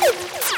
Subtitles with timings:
[0.00, 0.57] Ha ha ha!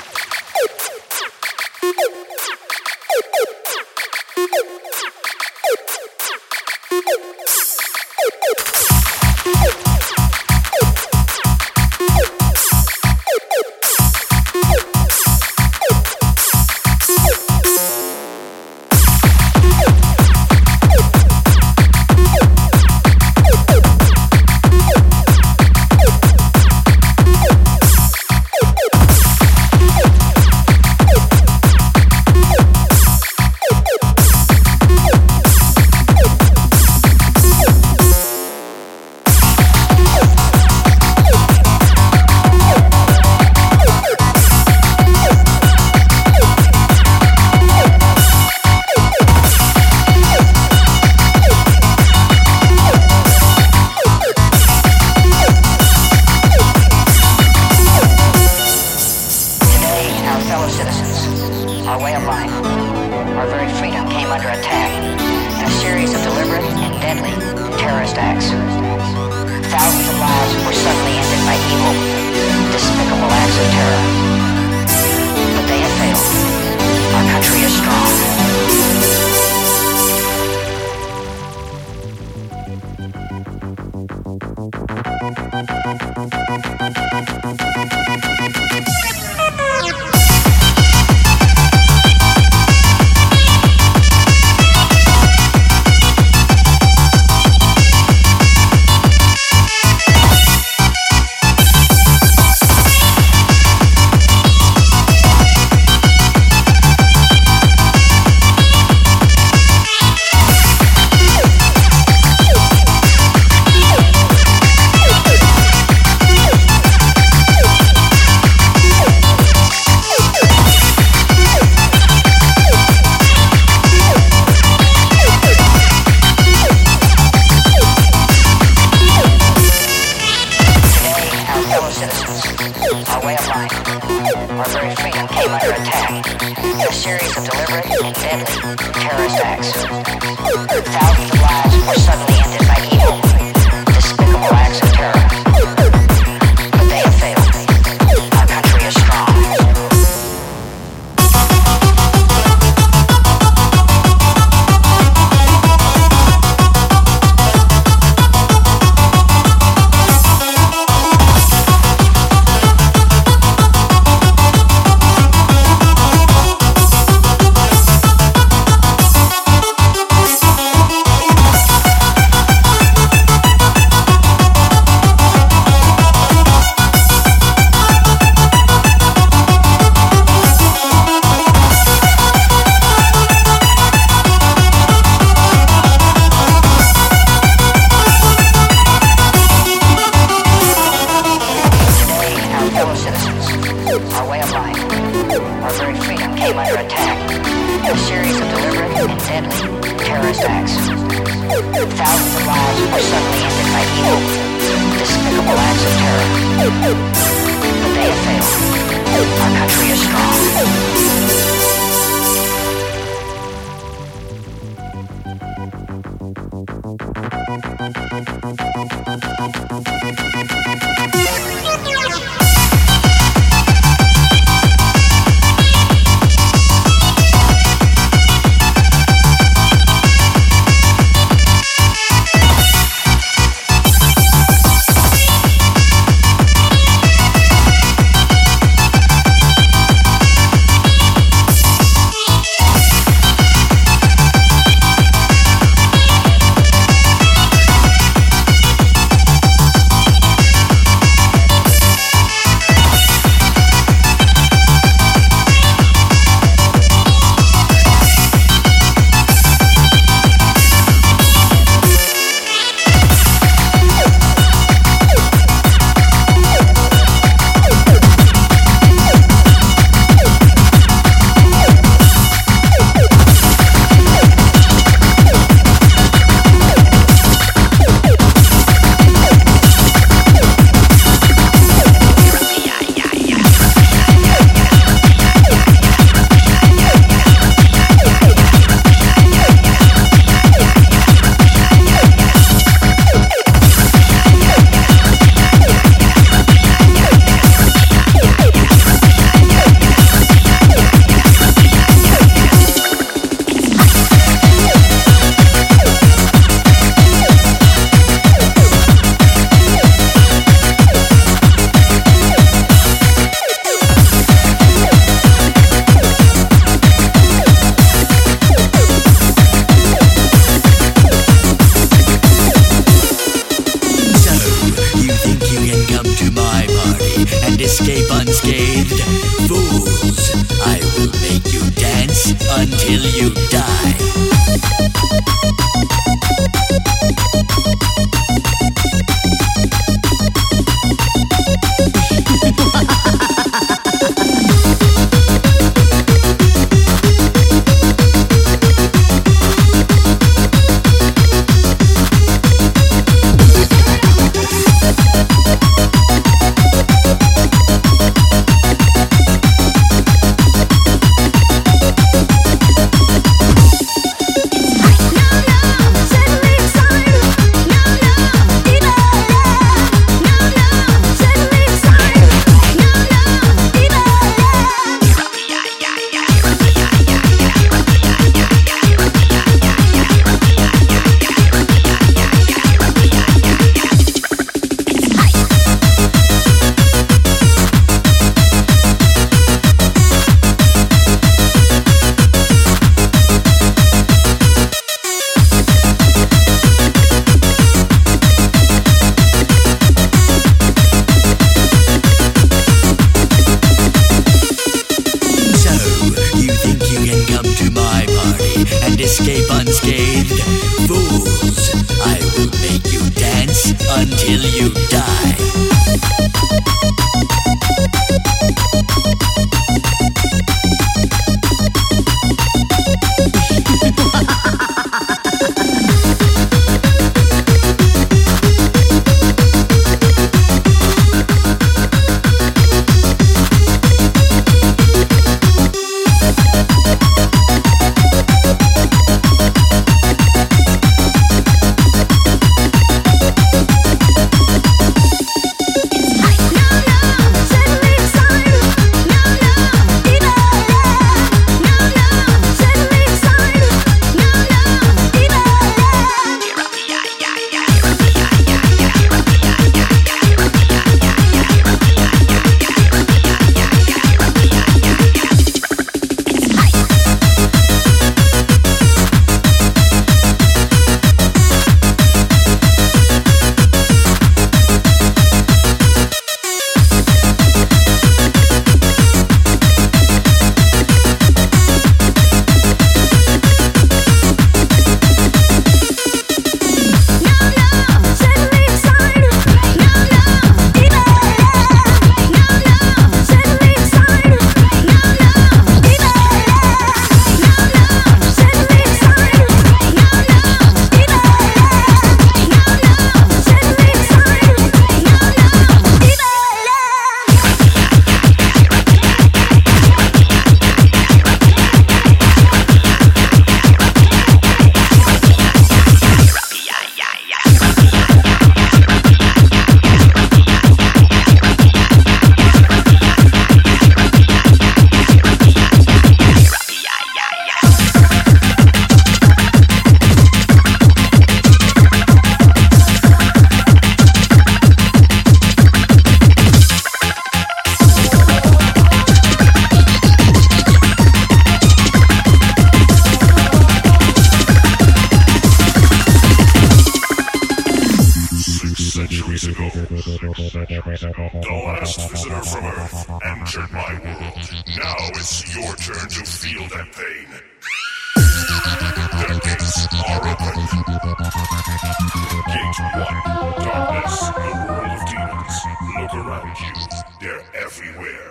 [567.60, 568.30] Everywhere.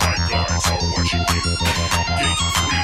[0.00, 1.42] My guards are watching you.
[2.18, 2.82] Gate three,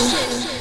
[0.00, 0.53] seduction.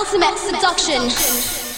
[0.00, 1.69] Ultimate seduction.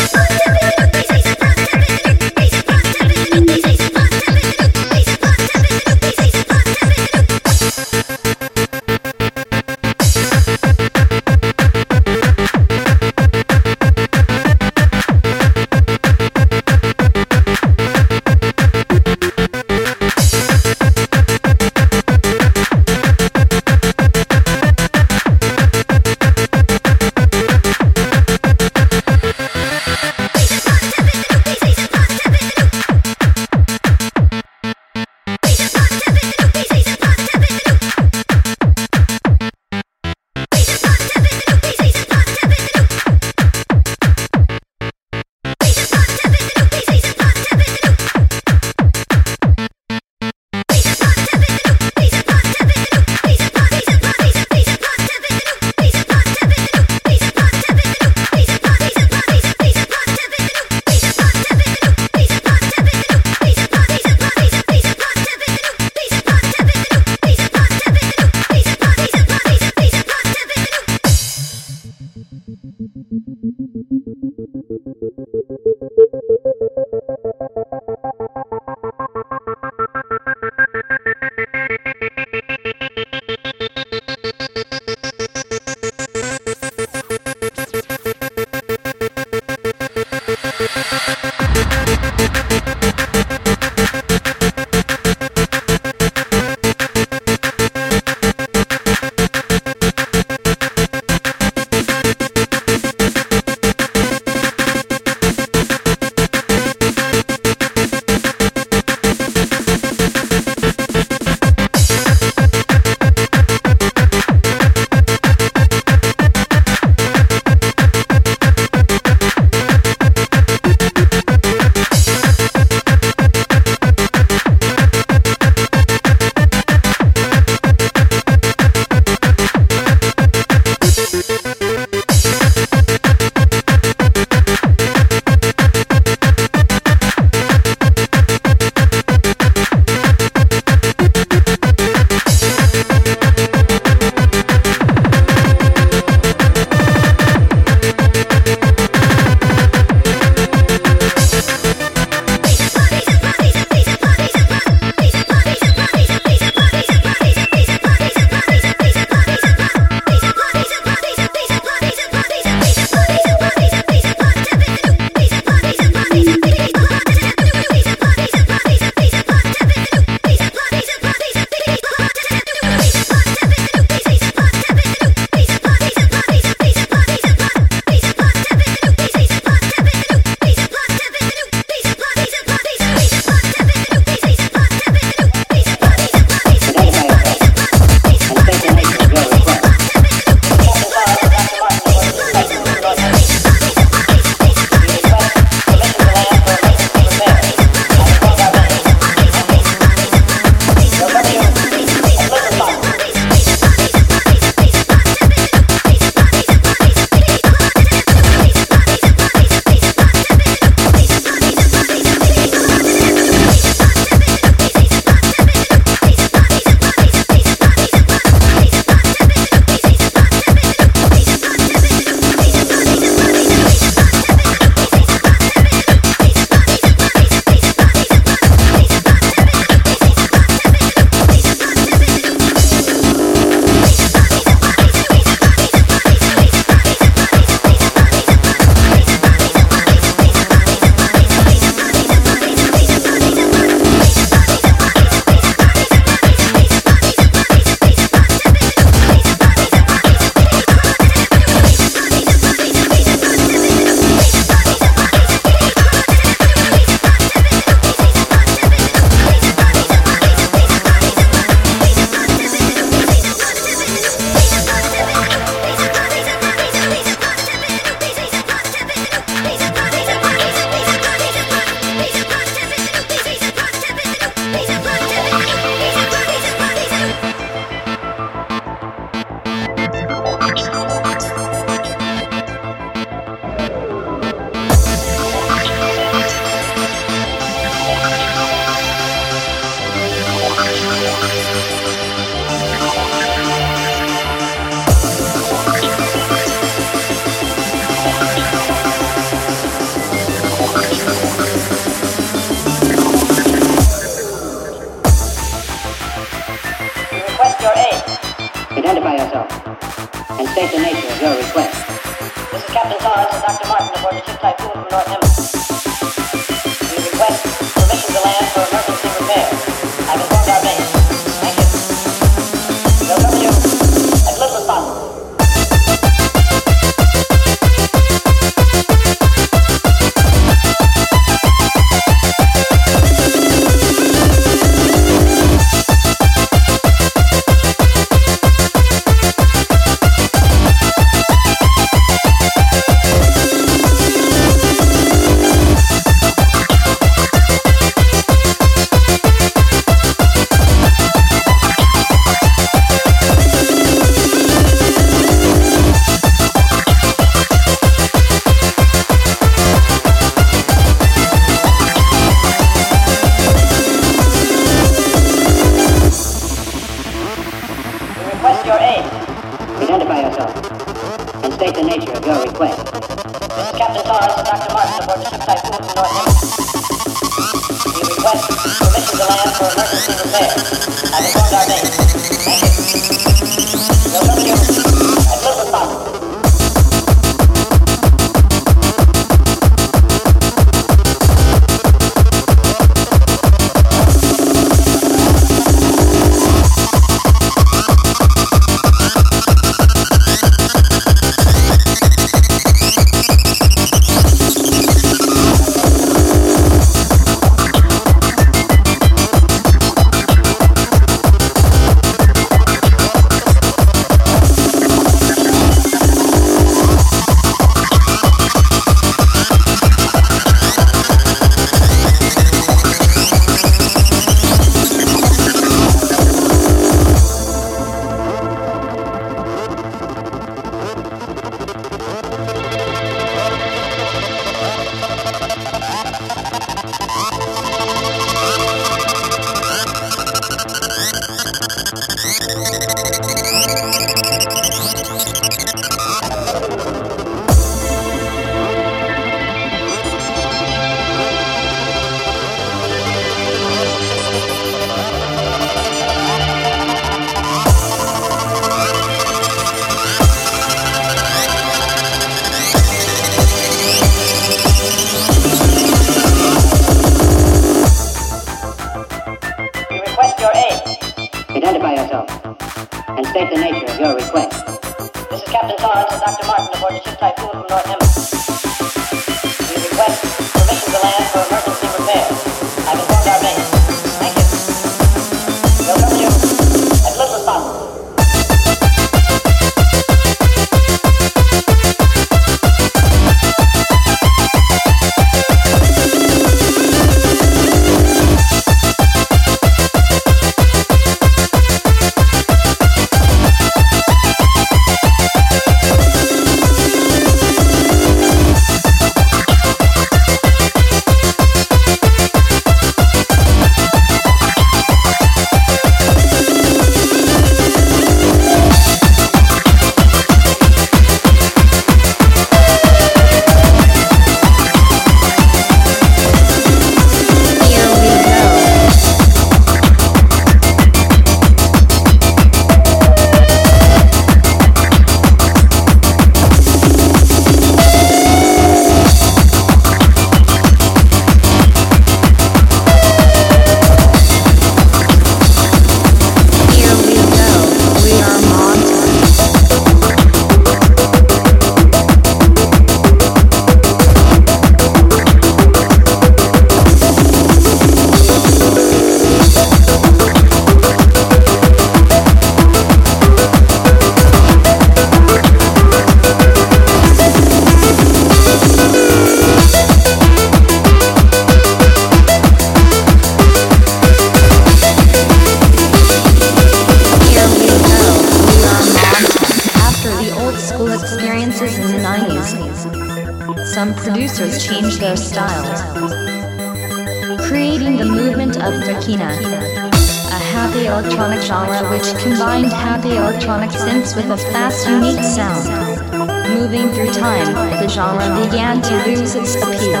[598.00, 600.00] Genre began to lose its appeal,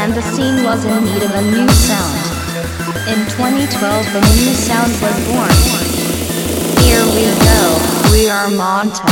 [0.00, 2.16] and the scene was in need of a new sound.
[3.12, 5.52] In 2012, the new sound was born.
[6.82, 7.60] Here we go,
[8.10, 9.04] we are Monta.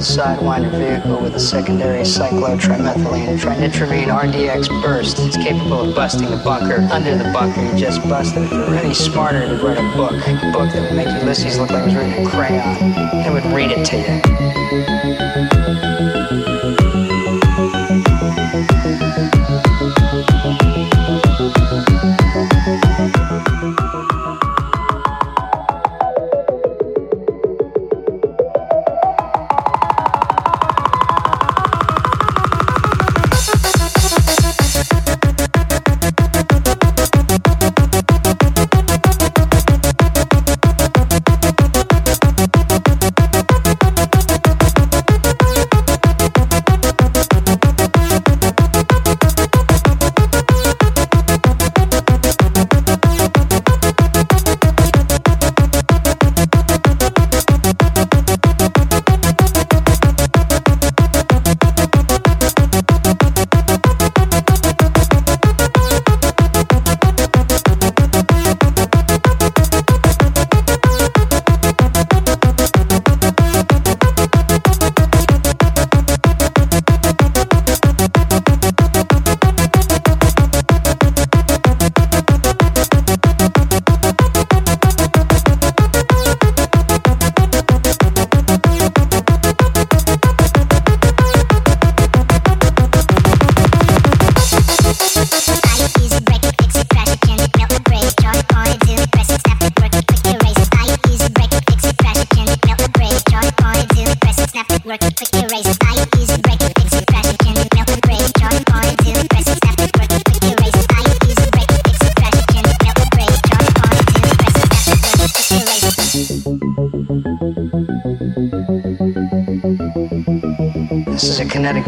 [0.00, 5.18] Sidewinder vehicle with a secondary cyclotrimethylene trinitramine RDX burst.
[5.18, 6.86] It's capable of busting the bunker.
[6.92, 8.44] Under the bunker, you just busted.
[8.44, 10.12] If you were any smarter, would write a book.
[10.12, 12.76] A book that would make Ulysses look like it was written in crayon.
[13.26, 13.96] It would read it to
[16.42, 16.47] you.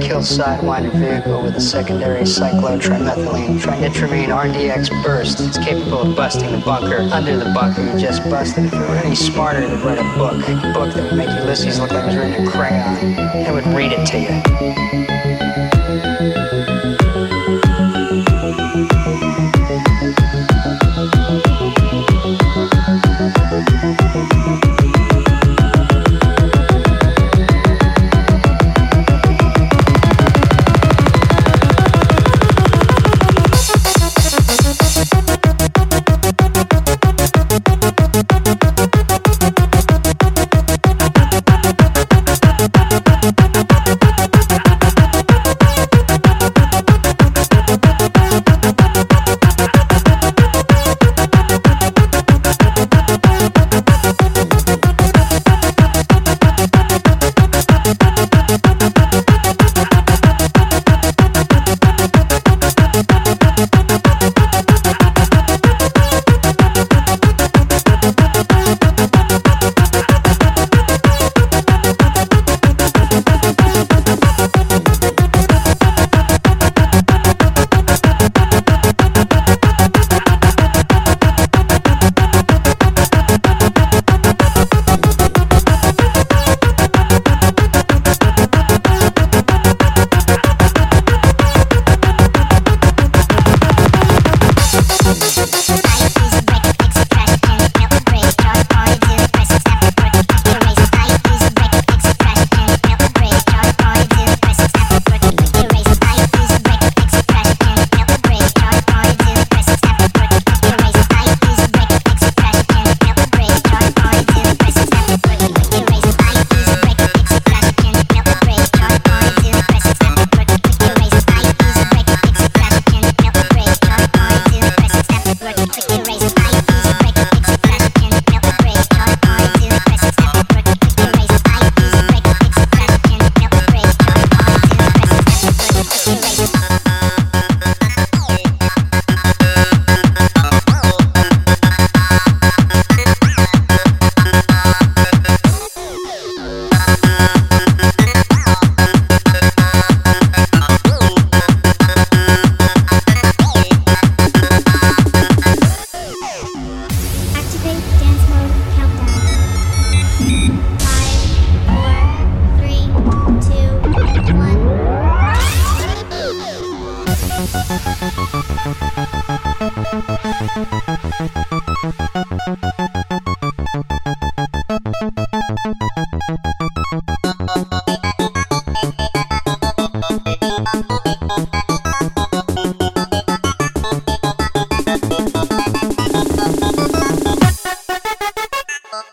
[0.01, 5.41] Kill sidewinder vehicle with a secondary cyclotrimethylene trinitramine RDX burst.
[5.41, 8.65] It's capable of busting the bunker under the bunker you just busted.
[8.65, 10.41] If you were any smarter, they'd write a book.
[10.49, 12.97] A book that would make Ulysses look like it was written in crayon.
[13.47, 14.43] It would read it to you.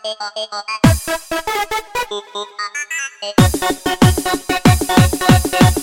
[0.00, 0.20] Thank
[5.76, 5.77] you.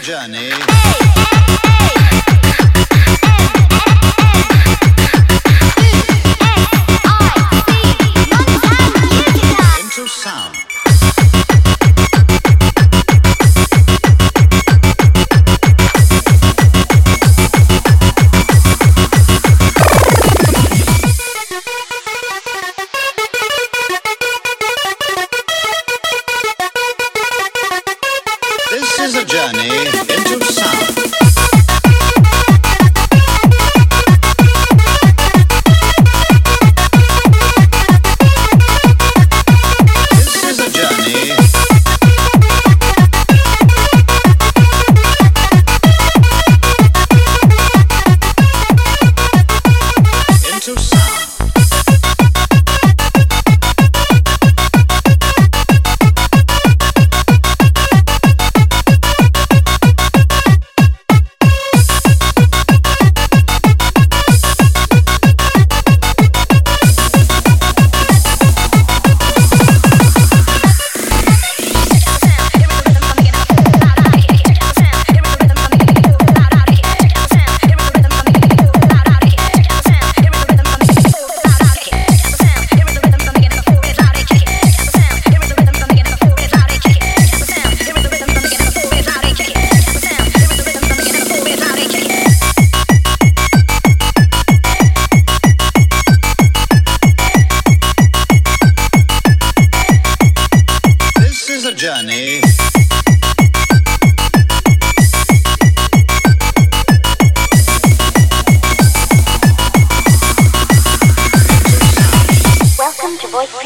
[0.00, 0.50] Journey.
[0.50, 1.15] Into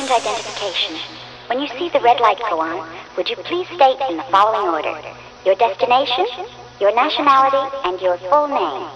[0.09, 0.97] Identification.
[1.49, 2.89] When you see the red light go on,
[3.19, 4.99] would you please state in the following order
[5.45, 6.27] your destination,
[6.81, 8.89] your nationality, and your full name?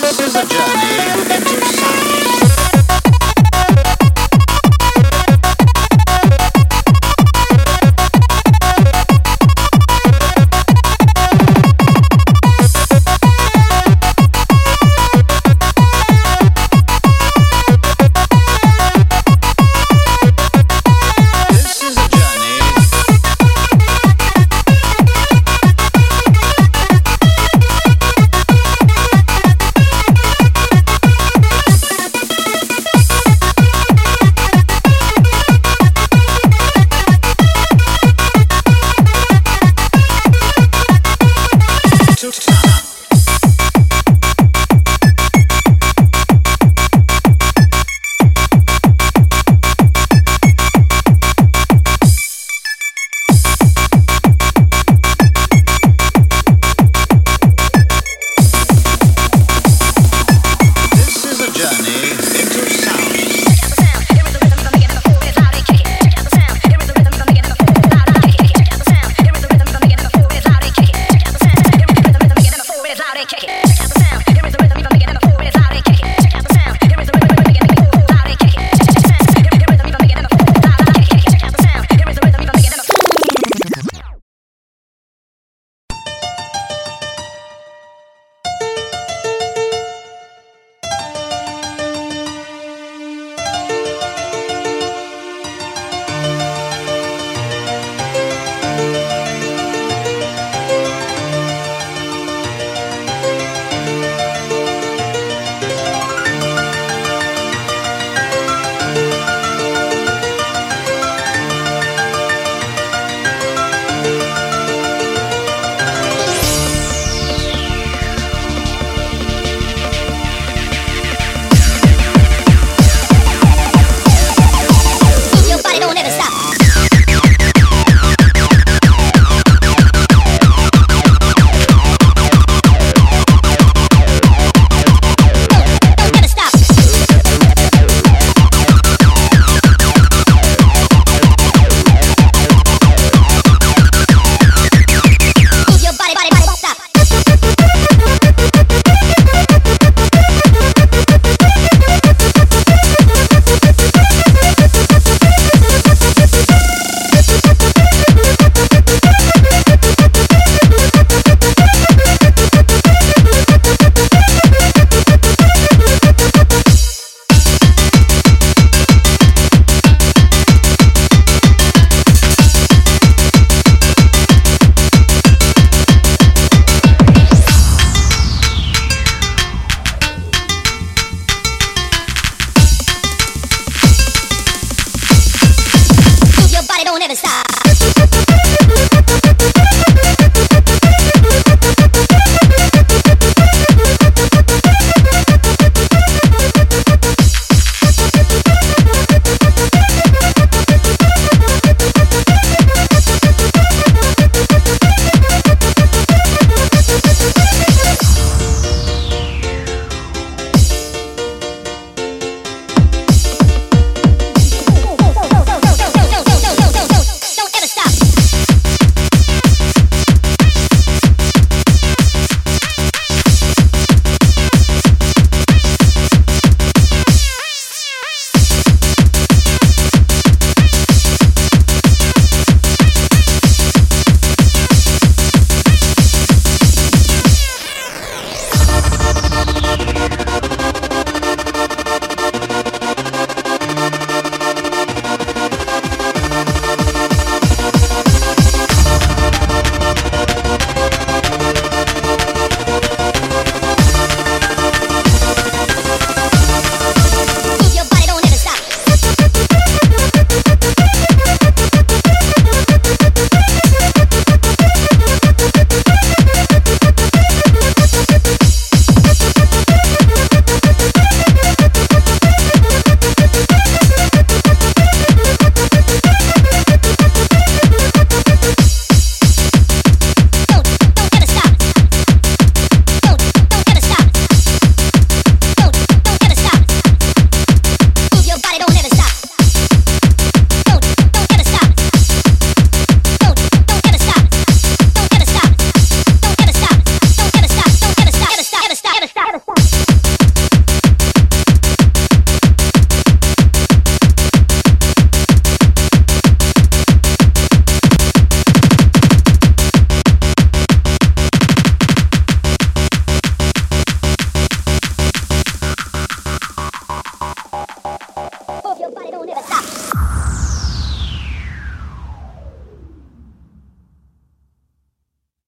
[0.00, 2.11] This is a journey into sound.